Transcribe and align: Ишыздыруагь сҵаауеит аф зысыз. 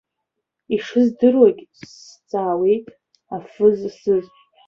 Ишыздыруагь 0.75 1.63
сҵаауеит 1.89 2.85
аф 3.35 3.51
зысыз. 3.77 4.25